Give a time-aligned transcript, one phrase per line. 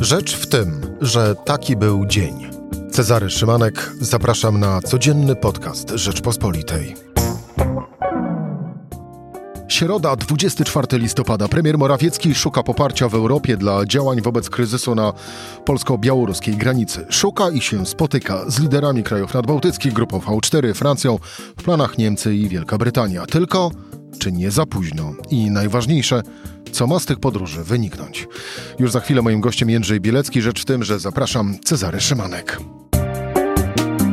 [0.00, 2.50] Rzecz w tym, że taki był dzień.
[2.90, 6.94] Cezary Szymanek, zapraszam na codzienny podcast Rzeczpospolitej.
[9.68, 11.48] Środa, 24 listopada.
[11.48, 15.12] Premier Morawiecki szuka poparcia w Europie dla działań wobec kryzysu na
[15.64, 17.06] polsko-białoruskiej granicy.
[17.08, 21.18] Szuka i się spotyka z liderami krajów nadbałtyckich, grupą V4, Francją,
[21.56, 23.26] w planach Niemcy i Wielka Brytania.
[23.26, 23.70] Tylko
[24.18, 25.12] czy nie za późno?
[25.30, 26.22] I najważniejsze,
[26.70, 28.28] co ma z tych podróży wyniknąć?
[28.78, 30.42] Już za chwilę moim gościem Jędrzej Bielecki.
[30.42, 32.60] Rzecz w tym, że zapraszam Cezary Szymanek.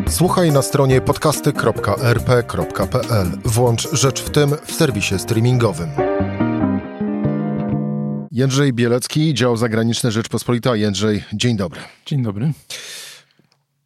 [0.09, 3.27] Słuchaj na stronie podcasty.rp.pl.
[3.45, 5.89] Włącz Rzecz w tym w serwisie streamingowym.
[8.31, 10.75] Jędrzej Bielecki, dział zagraniczny Rzeczpospolita.
[10.75, 11.79] Jędrzej, dzień dobry.
[12.05, 12.51] Dzień dobry.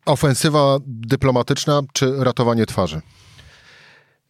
[0.06, 3.02] Ofensywa dyplomatyczna czy ratowanie twarzy?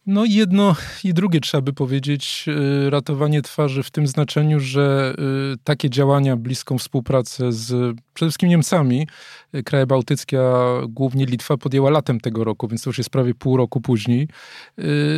[0.06, 2.44] No jedno i drugie trzeba by powiedzieć.
[2.86, 5.14] Y, ratowanie twarzy w tym znaczeniu, że
[5.54, 9.06] y, takie działania, bliską współpracę z przede wszystkim Niemcami,
[9.54, 13.34] y, kraje bałtyckie, a głównie Litwa podjęła latem tego roku, więc to już jest prawie
[13.34, 14.28] pół roku później.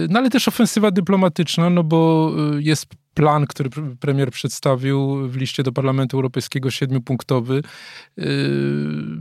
[0.08, 3.70] No ale też ofensywa dyplomatyczna, no bo jest plan, który
[4.00, 7.62] premier przedstawił w liście do Parlamentu Europejskiego, siedmiopunktowy,
[8.16, 8.24] yy,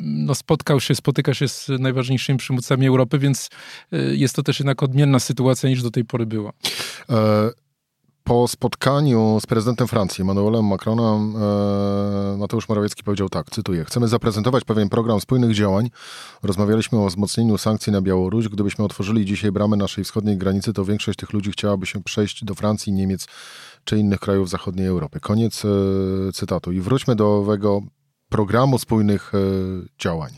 [0.01, 3.49] no spotkał się, spotyka się z najważniejszymi przywódcami Europy, więc
[3.91, 6.51] yy, jest to też jednak odmienna sytuacja niż do tej pory była.
[7.09, 7.63] E
[8.23, 14.63] po spotkaniu z prezydentem Francji, Emmanuelem Macronem, e, Mateusz Morawiecki powiedział tak, cytuję, chcemy zaprezentować
[14.63, 15.89] pewien program spójnych działań.
[16.43, 18.47] Rozmawialiśmy o wzmocnieniu sankcji na Białoruś.
[18.47, 22.55] Gdybyśmy otworzyli dzisiaj bramy naszej wschodniej granicy, to większość tych ludzi chciałaby się przejść do
[22.55, 23.27] Francji, Niemiec
[23.83, 25.19] czy innych krajów zachodniej Europy.
[25.19, 25.69] Koniec e,
[26.33, 26.71] cytatu.
[26.71, 27.81] I wróćmy do owego
[28.29, 29.37] programu spójnych e,
[29.99, 30.31] działań.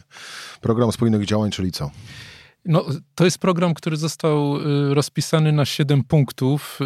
[0.61, 1.91] Program spójnych działań, czyli co?
[2.65, 6.79] No, to jest program, który został y, rozpisany na siedem punktów.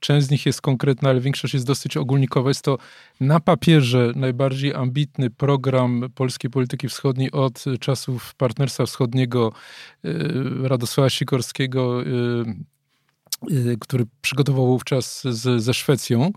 [0.00, 2.50] Część z nich jest konkretna, ale większość jest dosyć ogólnikowa.
[2.50, 2.78] Jest to
[3.20, 9.52] na papierze najbardziej ambitny program polskiej polityki wschodniej od czasów Partnerstwa Wschodniego
[10.62, 12.02] Radosława Sikorskiego
[13.80, 16.30] który przygotował wówczas z, ze Szwecją.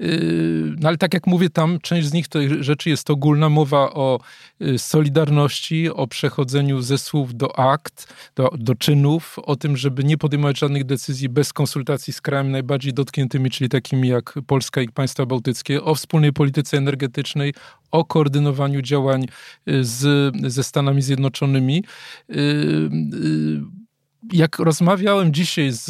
[0.00, 3.92] Y, no ale tak jak mówię, tam część z nich tej rzeczy jest ogólna mowa
[3.92, 4.20] o
[4.60, 10.18] y, solidarności, o przechodzeniu ze słów do akt, do, do czynów, o tym, żeby nie
[10.18, 15.26] podejmować żadnych decyzji bez konsultacji z krajami najbardziej dotkniętymi, czyli takimi jak Polska i państwa
[15.26, 17.54] bałtyckie, o wspólnej polityce energetycznej,
[17.90, 19.26] o koordynowaniu działań
[19.80, 21.84] z, ze Stanami Zjednoczonymi
[24.32, 25.88] jak rozmawiałem dzisiaj z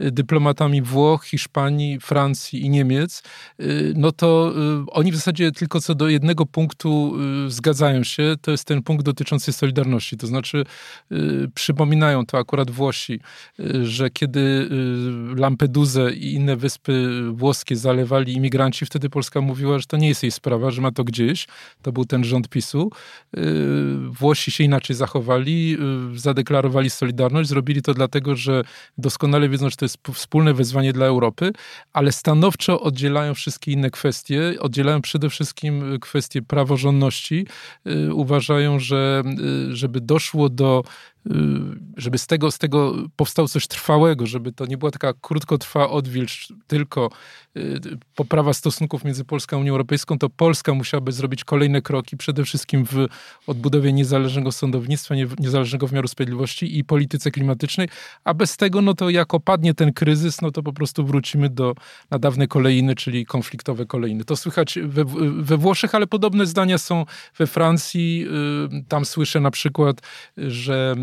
[0.00, 3.22] y, dyplomatami Włoch, Hiszpanii, Francji i Niemiec,
[3.60, 4.52] y, no to
[4.86, 7.14] y, oni w zasadzie tylko co do jednego punktu
[7.48, 8.34] zgadzają się.
[8.42, 10.16] To jest ten punkt dotyczący solidarności.
[10.16, 10.64] To znaczy,
[11.54, 13.20] przypominają to akurat Włosi,
[13.82, 14.68] że kiedy
[15.36, 20.32] Lampedusę i inne wyspy włoskie zalewali imigranci, wtedy Polska mówiła, że to nie jest jej
[20.32, 21.46] sprawa, że ma to gdzieś.
[21.82, 22.90] To był ten rząd PiSu.
[24.10, 25.76] Włosi się inaczej zachowali,
[26.14, 28.62] zadeklarowali solidarność, zrobili zrobili to dlatego, że
[28.98, 31.52] doskonale wiedzą, że to jest wspólne wezwanie dla Europy,
[31.92, 34.54] ale stanowczo oddzielają wszystkie inne kwestie.
[34.60, 37.46] Oddzielają przede wszystkim kwestie praworządności.
[37.86, 39.22] Y, uważają, że
[39.70, 41.13] y, żeby doszło do Y,
[41.96, 46.52] żeby z tego, z tego powstało coś trwałego, żeby to nie była taka krótkotrwała odwilż,
[46.66, 47.10] tylko
[47.56, 47.80] y,
[48.14, 52.84] poprawa stosunków między Polską a Unią Europejską, to Polska musiałaby zrobić kolejne kroki, przede wszystkim
[52.86, 53.06] w
[53.46, 57.88] odbudowie niezależnego sądownictwa, niezależnego wymiaru sprawiedliwości i polityce klimatycznej,
[58.24, 61.74] a bez tego, no to jak opadnie ten kryzys, no to po prostu wrócimy do
[62.10, 64.24] na dawne kolejny, czyli konfliktowe kolejny.
[64.24, 65.04] To słychać we,
[65.42, 67.04] we Włoszech, ale podobne zdania są
[67.38, 68.26] we Francji.
[68.80, 70.00] Y, tam słyszę na przykład,
[70.36, 70.96] że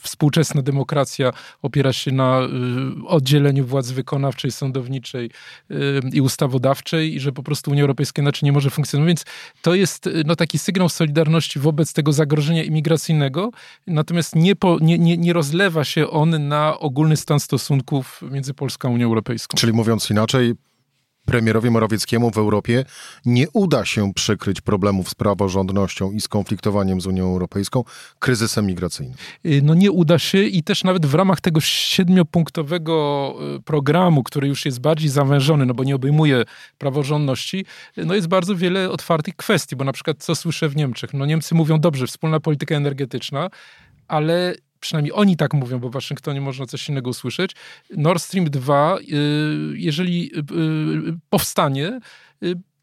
[0.00, 1.32] współczesna demokracja
[1.62, 5.30] opiera się na y, oddzieleniu władz wykonawczej, sądowniczej
[5.70, 9.08] y, i ustawodawczej i że po prostu Unia Europejska inaczej nie może funkcjonować.
[9.08, 9.24] Więc
[9.62, 13.50] to jest y, no, taki sygnał solidarności wobec tego zagrożenia imigracyjnego,
[13.86, 18.88] natomiast nie, po, nie, nie, nie rozlewa się on na ogólny stan stosunków między Polską
[18.88, 19.56] a Unią Europejską.
[19.56, 20.54] Czyli mówiąc inaczej,
[21.24, 22.84] premierowi Morawieckiemu w Europie
[23.26, 27.84] nie uda się przykryć problemów z praworządnością i skonfliktowaniem z Unią Europejską
[28.18, 29.16] kryzysem migracyjnym.
[29.46, 34.48] Y, no nie uda się i też nawet w ramach tego siedmiopunktowego y, programu, który
[34.48, 36.44] już jest bardziej zawężony, no bo nie obejmuje
[36.78, 37.64] praworządności,
[37.98, 41.14] y, no jest bardzo wiele otwartych kwestii, bo na przykład co słyszę w Niemczech?
[41.14, 43.50] No Niemcy mówią, dobrze, wspólna polityka energetyczna,
[44.08, 47.50] ale przynajmniej oni tak mówią, bo w Waszyngtonie można coś innego usłyszeć.
[47.96, 49.02] Nord Stream 2, y,
[49.74, 52.00] jeżeli y, y, powstanie,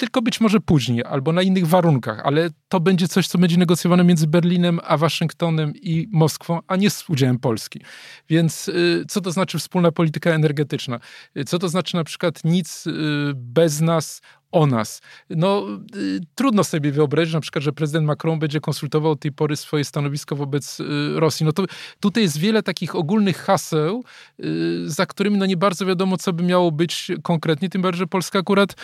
[0.01, 4.03] tylko być może później albo na innych warunkach, ale to będzie coś, co będzie negocjowane
[4.03, 7.81] między Berlinem a Waszyngtonem i Moskwą, a nie z udziałem Polski.
[8.29, 10.99] Więc y, co to znaczy wspólna polityka energetyczna?
[11.37, 12.91] Y, co to znaczy na przykład nic y,
[13.35, 14.21] bez nas
[14.51, 15.01] o nas.
[15.29, 19.55] No, y, trudno sobie wyobrazić na przykład, że prezydent Macron będzie konsultował od tej pory
[19.55, 20.83] swoje stanowisko wobec y,
[21.19, 21.45] Rosji.
[21.45, 21.65] No to
[21.99, 24.03] tutaj jest wiele takich ogólnych haseł,
[24.39, 28.07] y, za którymi no nie bardzo wiadomo, co by miało być konkretnie, tym bardziej, że
[28.07, 28.75] Polska akurat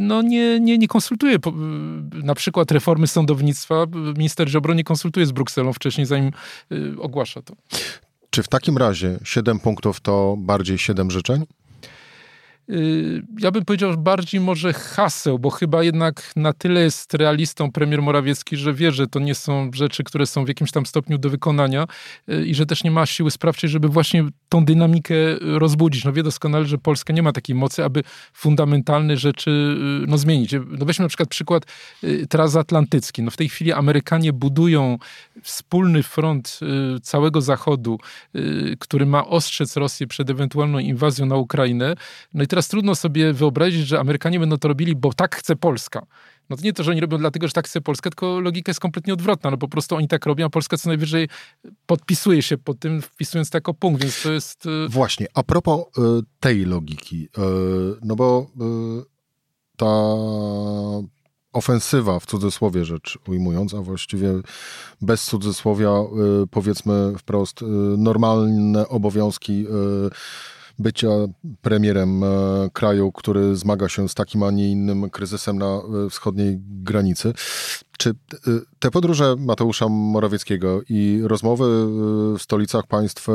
[0.00, 1.38] no nie, nie, nie konsultuje
[2.12, 3.86] na przykład reformy sądownictwa.
[4.16, 6.32] Minister Ziobro nie konsultuje z Brukselą wcześniej, zanim
[6.72, 7.54] y, ogłasza to.
[8.30, 11.44] Czy w takim razie 7 punktów to bardziej 7 życzeń?
[12.70, 18.02] Y, ja bym powiedział bardziej może haseł, bo chyba jednak na tyle jest realistą premier
[18.02, 21.30] Morawiecki, że wie, że to nie są rzeczy, które są w jakimś tam stopniu do
[21.30, 21.86] wykonania
[22.28, 26.04] y, i że też nie ma siły sprawczej, żeby właśnie tą dynamikę rozbudzić.
[26.04, 28.02] No wie doskonale, że Polska nie ma takiej mocy, aby
[28.32, 30.52] fundamentalne rzeczy y, no, zmienić.
[30.52, 31.62] No weźmy na przykład przykład
[32.28, 33.22] transatlantycki.
[33.22, 34.98] No w tej chwili Amerykanie budują
[35.42, 36.60] wspólny front
[37.02, 37.98] całego Zachodu,
[38.78, 41.94] który ma ostrzec Rosję przed ewentualną inwazją na Ukrainę.
[42.34, 46.06] No i teraz trudno sobie wyobrazić, że Amerykanie będą to robili, bo tak chce Polska.
[46.50, 48.80] No to nie to, że oni robią dlatego, że tak chce Polska, tylko logika jest
[48.80, 49.50] kompletnie odwrotna.
[49.50, 51.28] No po prostu oni tak robią, a Polska co najwyżej
[51.86, 54.66] podpisuje się pod tym, wpisując to jako punkt, więc to jest...
[54.66, 56.00] Y, Właśnie, a propos y,
[56.40, 57.40] tej logiki, y,
[58.02, 58.46] no bo
[59.76, 60.14] ta
[61.52, 64.32] ofensywa, w cudzysłowie rzecz ujmując, a właściwie
[65.00, 65.90] bez cudzysłowia,
[66.50, 67.60] powiedzmy wprost,
[67.98, 69.66] normalne obowiązki
[70.78, 71.08] bycia
[71.62, 72.26] premierem e,
[72.72, 77.32] kraju, który zmaga się z takim, a nie innym kryzysem na e, wschodniej granicy.
[77.98, 78.14] Czy e,
[78.78, 81.64] te podróże Mateusza Morawieckiego i rozmowy
[82.38, 83.28] w stolicach państw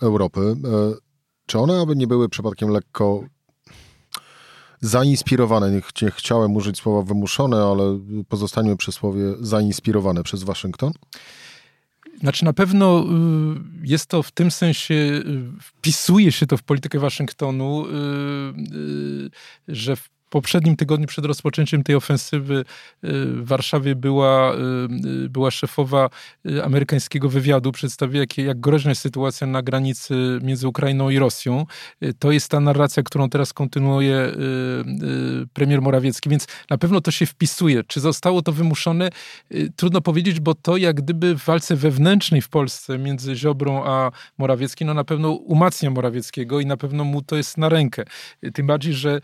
[0.00, 0.56] Europy,
[1.46, 3.24] czy one aby nie były przypadkiem lekko
[4.80, 10.92] zainspirowane, nie, nie chciałem użyć słowa wymuszone, ale pozostańmy przy słowie zainspirowane przez Waszyngton?
[12.22, 15.22] Znaczy na pewno y, jest to w tym sensie, y,
[15.60, 19.30] wpisuje się to w politykę Waszyngtonu, y,
[19.68, 22.64] że w poprzednim tygodniu przed rozpoczęciem tej ofensywy y,
[23.02, 24.58] w Warszawie była, y,
[25.24, 26.10] y, była szefowa
[26.64, 31.66] amerykańskiego wywiadu, przedstawiła jak, jak groźna jest sytuacja na granicy między Ukrainą i Rosją.
[32.18, 34.32] To jest ta narracja, którą teraz kontynuuje
[35.52, 37.84] premier Morawiecki, więc na pewno to się wpisuje.
[37.84, 39.10] Czy zostało to wymuszone?
[39.76, 44.86] Trudno powiedzieć, bo to jak gdyby w walce wewnętrznej w Polsce między Ziobrą a Morawieckim,
[44.86, 48.04] no na pewno umacnia Morawieckiego i na pewno mu to jest na rękę.
[48.54, 49.20] Tym bardziej, że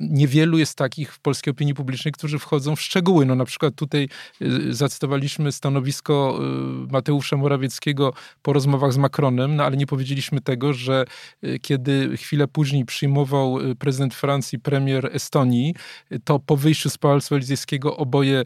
[0.00, 3.26] niewiele wielu jest takich w polskiej opinii publicznej, którzy wchodzą w szczegóły.
[3.26, 4.08] No na przykład tutaj
[4.42, 6.40] y, zacytowaliśmy stanowisko
[6.88, 8.12] y, Mateusza Morawieckiego
[8.42, 11.04] po rozmowach z Macronem, no ale nie powiedzieliśmy tego, że
[11.44, 15.74] y, kiedy chwilę później przyjmował prezydent Francji premier Estonii,
[16.24, 18.44] to po wyjściu z Pałacu Elizejskiego oboje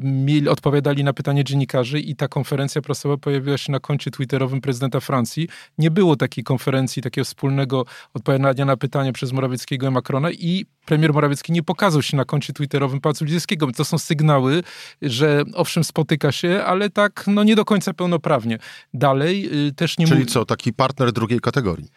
[0.00, 5.00] mieli, odpowiadali na pytanie dziennikarzy i ta konferencja prasowa pojawiła się na koncie twitterowym prezydenta
[5.00, 5.48] Francji.
[5.78, 7.84] Nie było takiej konferencji, takiego wspólnego
[8.14, 12.52] odpowiadania na pytania przez Morawieckiego i Macrona i premier Morawiecki nie pokazał się na koncie
[12.52, 13.72] twitterowym Pałacu Lidzieskiego.
[13.76, 14.62] To są sygnały,
[15.02, 18.58] że owszem spotyka się, ale tak no nie do końca pełnoprawnie.
[18.94, 21.88] Dalej y, też nie Czyli co, taki partner drugiej kategorii?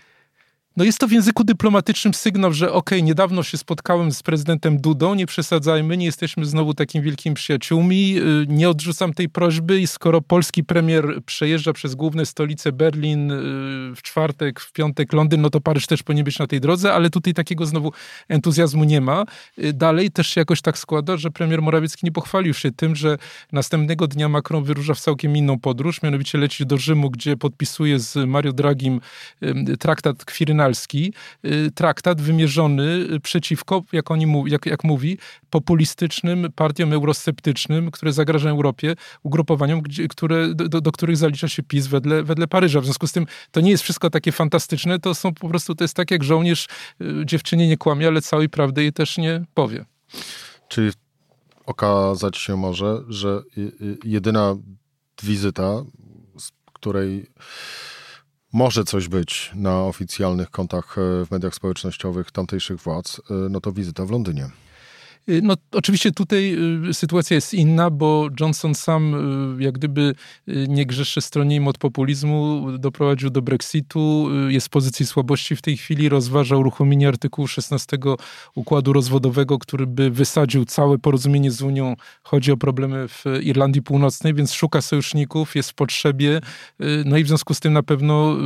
[0.77, 4.81] No jest to w języku dyplomatycznym sygnał, że okej, okay, niedawno się spotkałem z prezydentem
[4.81, 9.87] Dudą, nie przesadzajmy, nie jesteśmy znowu takimi wielkimi przyjaciółmi, y, nie odrzucam tej prośby i
[9.87, 13.35] skoro polski premier przejeżdża przez główne stolice Berlin y,
[13.95, 17.09] w czwartek, w piątek Londyn, no to Paryż też powinien być na tej drodze, ale
[17.09, 17.91] tutaj takiego znowu
[18.29, 19.25] entuzjazmu nie ma.
[19.59, 23.17] Y, dalej też się jakoś tak składa, że premier Morawiecki nie pochwalił się tym, że
[23.51, 28.15] następnego dnia Macron wyrusza w całkiem inną podróż, mianowicie leci do Rzymu, gdzie podpisuje z
[28.27, 29.01] Mario Dragim
[29.79, 30.60] traktat kwirynalny
[31.45, 35.17] Y, traktat wymierzony przeciwko, jak, oni mów, jak, jak mówi,
[35.49, 41.87] populistycznym partiom eurosceptycznym, które zagrażają Europie, ugrupowaniom, gdzie, które, do, do, których zalicza się PiS
[41.87, 42.81] wedle, wedle Paryża.
[42.81, 45.83] W związku z tym to nie jest wszystko takie fantastyczne, to są po prostu, to
[45.83, 46.67] jest tak jak żołnierz
[47.01, 49.85] y, dziewczynie nie kłamie, ale całej prawdy jej też nie powie.
[50.67, 50.91] Czyli
[51.65, 53.41] okazać się może, że
[54.03, 54.55] jedyna
[55.23, 55.83] wizyta,
[56.37, 57.25] z której
[58.53, 63.71] może coś być na oficjalnych kontach e, w mediach społecznościowych tamtejszych władz, e, no to
[63.71, 64.49] wizyta w Londynie.
[65.29, 66.57] Y, no, oczywiście tutaj
[66.89, 69.15] y, sytuacja jest inna, bo Johnson sam
[69.59, 70.15] y, jak gdyby
[70.47, 76.09] nie grzeszy stronie od populizmu, doprowadził do Brexitu, jest w pozycji słabości w tej chwili,
[76.09, 77.97] rozważa uruchomienie artykułu 16
[78.55, 81.95] układu rozwodowego, który by wysadził całe porozumienie z Unią.
[82.23, 86.41] Chodzi o problemy w Irlandii Północnej, więc szuka sojuszników, jest w potrzebie.
[87.05, 88.37] No i w związku z tym na pewno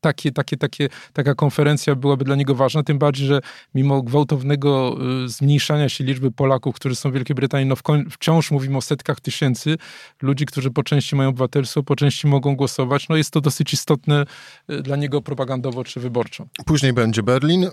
[0.00, 3.40] takie, takie, takie, taka konferencja byłaby dla niego ważna, tym bardziej, że
[3.74, 7.76] mimo gwałtownego zmniejszania zwiększania się liczby Polaków, którzy są w Wielkiej Brytanii, no
[8.10, 9.76] wciąż mówimy o setkach tysięcy
[10.22, 13.08] ludzi, którzy po części mają obywatelstwo, po części mogą głosować.
[13.08, 14.24] No jest to dosyć istotne
[14.68, 16.46] e, dla niego propagandowo czy wyborczo.
[16.66, 17.64] Później będzie Berlin.
[17.64, 17.70] Eee,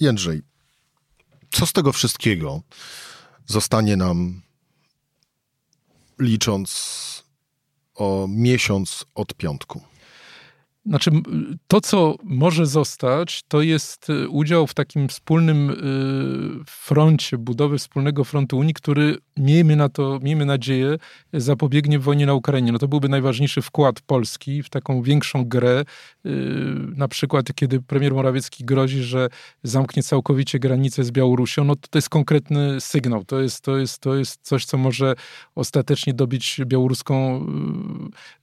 [0.00, 0.42] Jędrzej,
[1.50, 2.62] co z tego wszystkiego
[3.46, 4.42] zostanie nam
[6.18, 7.24] licząc
[7.94, 9.91] o miesiąc od piątku?
[10.86, 11.10] Znaczy,
[11.66, 18.24] to, co może zostać, to jest y, udział w takim wspólnym y, froncie, budowy wspólnego
[18.24, 20.96] frontu Unii, który, miejmy na to, miejmy nadzieję,
[21.32, 22.72] zapobiegnie wojnie na Ukrainie.
[22.72, 25.84] No to byłby najważniejszy wkład Polski w taką większą grę.
[26.26, 26.30] Y,
[26.96, 29.28] na przykład, kiedy premier Morawiecki grozi, że
[29.62, 33.24] zamknie całkowicie granicę z Białorusią, no to, to jest konkretny sygnał.
[33.24, 35.14] To jest, to, jest, to jest coś, co może
[35.54, 37.46] ostatecznie dobić białoruską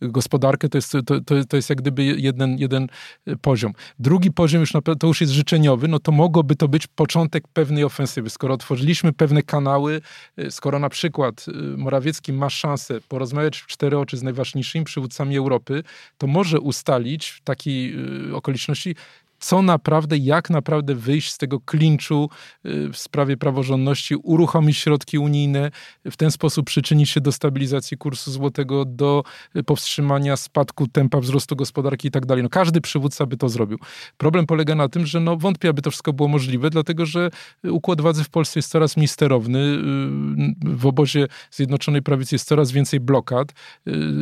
[0.01, 0.69] gospodarkę.
[0.69, 2.87] To jest, to, to, to jest jak gdyby jeden, jeden
[3.27, 3.73] y, poziom.
[3.99, 8.29] Drugi poziom już to już jest życzeniowy, no to mogłoby to być początek pewnej ofensywy.
[8.29, 10.01] Skoro otworzyliśmy pewne kanały,
[10.39, 15.37] y, skoro na przykład y, Morawiecki ma szansę porozmawiać w cztery oczy z najważniejszymi przywódcami
[15.37, 15.83] Europy,
[16.17, 17.95] to może ustalić w takiej
[18.33, 18.95] okoliczności,
[19.39, 22.29] co naprawdę, jak naprawdę wyjść z tego klinczu
[22.65, 25.71] y, w sprawie praworządności, uruchomić środki unijne,
[26.05, 29.23] w ten sposób przyczynić się do stabilizacji kursu złotego, do
[29.55, 32.43] y, powstrzymania spadku tempa wzrostu gospodarki i tak dalej.
[32.43, 33.77] No, każdy przywódca by to zrobił.
[34.17, 37.29] Problem polega na tym, że no, wątpię, aby to wszystko było możliwe, dlatego że
[37.63, 39.59] układ władzy w Polsce jest coraz mniej sterowny.
[39.59, 43.53] Y, w obozie Zjednoczonej Prawicy jest coraz więcej blokad.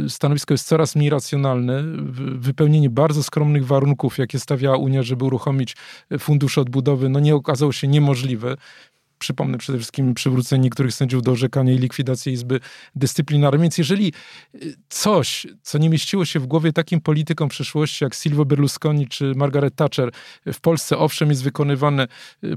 [0.07, 1.83] Stanowisko jest coraz mniej racjonalne.
[2.35, 5.75] Wypełnienie bardzo skromnych warunków, jakie stawiała Unia żeby uruchomić
[6.19, 8.55] fundusz odbudowy, no nie okazało się niemożliwe.
[9.19, 12.59] Przypomnę przede wszystkim przywrócenie niektórych sędziów do orzekania i likwidacji Izby
[12.95, 13.61] Dyscyplinarnej.
[13.61, 14.13] Więc jeżeli
[14.55, 19.33] y, coś, co nie mieściło się w głowie takim politykom przyszłości jak Silvio Berlusconi czy
[19.35, 20.11] Margaret Thatcher
[20.45, 22.07] w Polsce, owszem, jest wykonywane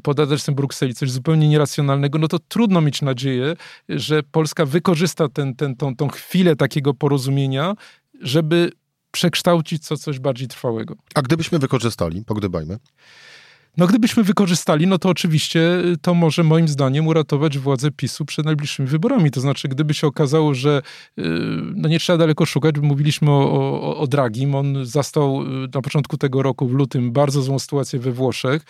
[0.02, 3.57] pod adresem Brukseli, coś zupełnie nieracjonalnego, no to trudno mieć nadzieję,
[3.88, 7.75] że Polska wykorzysta ten, ten, tą, tą chwilę takiego porozumienia,
[8.21, 8.73] żeby
[9.11, 10.95] przekształcić co coś bardziej trwałego.
[11.14, 12.79] A gdybyśmy wykorzystali, pogdybajmy.
[13.76, 18.47] No gdybyśmy wykorzystali, no to oczywiście y, to może moim zdaniem uratować władzę PiSu przed
[18.47, 19.31] najbliższymi wyborami.
[19.31, 20.83] To znaczy, gdyby się okazało, że
[21.19, 21.23] y,
[21.75, 25.83] no nie trzeba daleko szukać, bo mówiliśmy o, o, o Dragim, on zastał y, na
[25.83, 28.62] początku tego roku, w lutym, bardzo złą sytuację we Włoszech,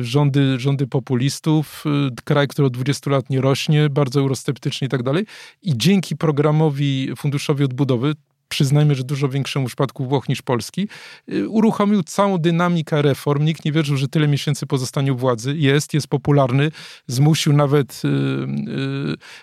[0.00, 1.84] rządy, rządy populistów,
[2.24, 5.26] kraj, który od 20 lat nie rośnie, bardzo eurosceptyczny i tak dalej.
[5.62, 8.14] I dzięki programowi Funduszowi Odbudowy,
[8.54, 10.88] przyznajmy, że dużo większemu przypadku Włoch niż Polski,
[11.32, 13.44] y, uruchomił całą dynamikę reform.
[13.44, 16.70] Nikt nie wierzył, że tyle miesięcy po zostaniu władzy jest, jest popularny.
[17.06, 18.08] Zmusił nawet y,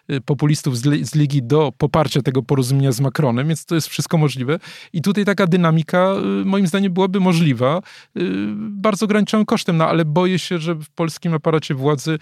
[0.09, 3.87] y, y populistów z, z, Ligi do poparcia tego porozumienia z Macronem, więc to jest
[3.87, 4.59] wszystko możliwe.
[4.93, 7.81] I tutaj taka dynamika y, moim zdaniem byłaby możliwa
[8.17, 8.21] y,
[8.55, 12.19] bardzo ograniczonym kosztem, no ale boję się, że w polskim aparacie władzy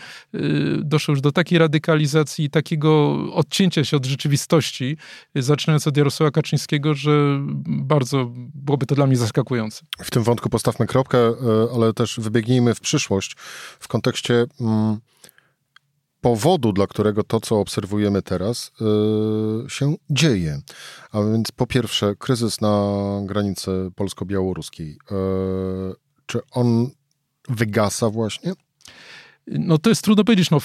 [0.84, 4.98] doszło już do takiej radykalizacji i takiego odcięcia się od rzeczywistości,
[5.36, 9.86] zaczynając od Jarosława Kaczyńskiego, że bardzo byłoby to dla mnie zaskakujące.
[10.04, 11.34] W tym wątku postawmy kropkę, e,
[11.76, 13.36] ale też wybiegnijmy w przyszłość
[13.80, 15.00] w kontekście mm,
[16.22, 20.62] powodu, dla którego to, co obserwujemy teraz, yy, się dzieje.
[21.12, 22.94] A więc po pierwsze, kryzys na
[23.26, 24.98] granicy polsko-białoruskiej.
[25.12, 25.96] Yy,
[26.26, 26.90] czy on
[27.50, 28.54] wygasa właśnie?
[29.48, 30.52] No to jest trudno powiedzieć.
[30.52, 30.60] No,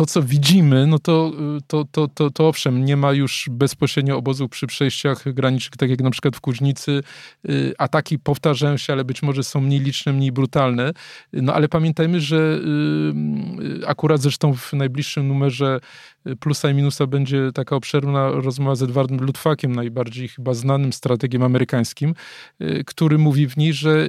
[0.00, 1.32] to, co widzimy, no to,
[1.66, 6.00] to, to, to, to owszem, nie ma już bezpośrednio obozów przy przejściach granicznych, tak jak
[6.00, 7.02] na przykład w Kuźnicy.
[7.48, 10.92] Y, ataki powtarzają się, ale być może są mniej liczne, mniej brutalne.
[11.32, 12.60] No ale pamiętajmy, że
[13.82, 15.80] y, akurat zresztą w najbliższym numerze
[16.40, 22.14] plusa i minusa będzie taka obszerna rozmowa z Edwardem Lutfakiem, najbardziej chyba znanym strategiem amerykańskim,
[22.60, 24.08] y, który mówi w niej, że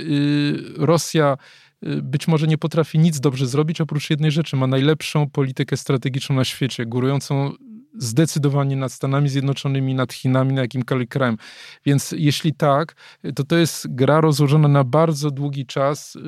[0.78, 4.56] Rosja Y, być może nie potrafi nic dobrze zrobić, oprócz jednej rzeczy.
[4.56, 7.52] Ma najlepszą politykę strategiczną na świecie, górującą
[7.98, 11.38] zdecydowanie nad Stanami Zjednoczonymi, nad Chinami, na jakimkolwiek krajem.
[11.86, 12.96] Więc jeśli tak,
[13.36, 16.20] to to jest gra rozłożona na bardzo długi czas, y,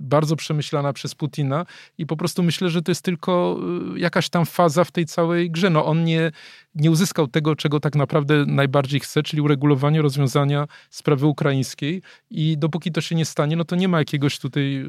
[0.00, 1.66] bardzo przemyślana przez Putina
[1.98, 3.58] i po prostu myślę, że to jest tylko
[3.96, 5.70] y, jakaś tam faza w tej całej grze.
[5.70, 6.32] No on nie,
[6.74, 12.92] nie uzyskał tego, czego tak naprawdę najbardziej chce, czyli uregulowanie rozwiązania sprawy ukraińskiej i dopóki
[12.92, 14.86] to się nie stanie, no to nie ma jakiegoś tutaj y,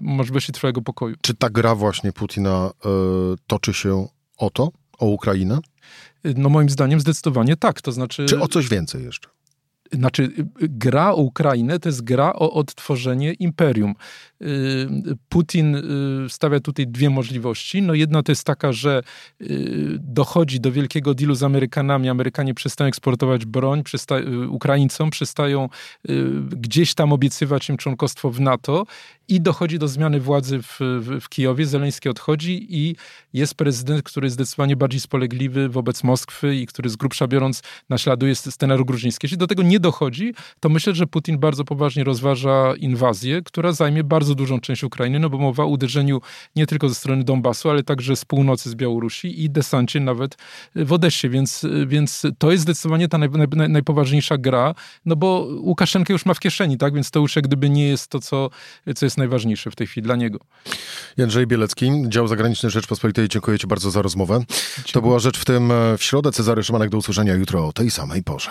[0.00, 1.16] możliwości trwałego pokoju.
[1.22, 2.70] Czy ta gra właśnie Putina
[3.34, 4.06] y, toczy się
[4.38, 4.81] o to?
[5.02, 5.58] O Ukrainę?
[6.24, 7.82] No moim zdaniem zdecydowanie tak.
[7.82, 8.26] To znaczy...
[8.26, 9.28] Czy o coś więcej jeszcze?
[9.92, 13.94] Znaczy, gra o Ukrainę to jest gra o odtworzenie imperium.
[14.42, 17.82] Y, Putin y, stawia tutaj dwie możliwości.
[17.82, 19.02] No jedna to jest taka, że
[19.40, 22.08] y, dochodzi do wielkiego dealu z Amerykanami.
[22.08, 24.16] Amerykanie przestają eksportować broń przesta
[24.48, 25.68] Ukraińcom, przestają
[26.50, 28.86] gdzieś tam obiecywać im członkostwo w NATO
[29.28, 31.66] i dochodzi do zmiany władzy w, w, w Kijowie.
[31.66, 32.96] Zeleński odchodzi i
[33.32, 38.34] jest prezydent, który jest zdecydowanie bardziej spolegliwy wobec Moskwy i który z grubsza biorąc naśladuje
[38.34, 39.24] scenariusz gruziński.
[39.24, 44.04] Jeśli do tego nie dochodzi, to myślę, że Putin bardzo poważnie rozważa inwazję, która zajmie
[44.04, 46.20] bardzo dużą część Ukrainy, no bo mowa o uderzeniu
[46.56, 50.36] nie tylko ze strony Donbasu, ale także z północy, z Białorusi i desancie nawet
[50.76, 54.74] w Odessie, więc, więc to jest zdecydowanie ta naj, naj, najpoważniejsza gra,
[55.04, 58.08] no bo Łukaszenkę już ma w kieszeni, tak, więc to już jak gdyby nie jest
[58.08, 58.50] to, co,
[58.96, 60.38] co jest najważniejsze w tej chwili dla niego.
[61.16, 64.34] Jędrzej Bielecki, dział zagraniczny Rzeczpospolitej, dziękuję Ci bardzo za rozmowę.
[64.76, 64.92] Dziękuję.
[64.92, 66.32] To była rzecz w tym e, w środę.
[66.32, 68.50] Cezary Szymanek, do usłyszenia jutro o tej samej porze.